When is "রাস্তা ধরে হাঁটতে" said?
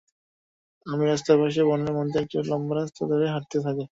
2.75-3.57